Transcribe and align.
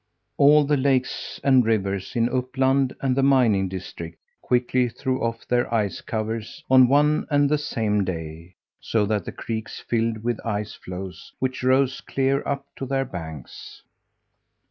All 0.37 0.63
the 0.63 0.77
lakes 0.77 1.39
and 1.43 1.63
rivers 1.63 2.15
in 2.15 2.27
Uppland 2.27 2.91
and 3.01 3.15
the 3.15 3.21
mining 3.21 3.69
district 3.69 4.17
quickly 4.41 4.89
threw 4.89 5.21
off 5.23 5.47
their 5.47 5.71
ice 5.71 6.01
covers 6.01 6.63
on 6.71 6.87
one 6.87 7.27
and 7.29 7.47
the 7.47 7.59
same 7.59 8.03
day, 8.03 8.55
so 8.79 9.05
that 9.05 9.25
the 9.25 9.31
creeks 9.31 9.79
filled 9.79 10.23
with 10.23 10.43
ice 10.43 10.73
floes 10.73 11.31
which 11.37 11.61
rose 11.61 12.01
clear 12.01 12.41
up 12.47 12.65
to 12.77 12.87
their 12.87 13.05
banks. 13.05 13.83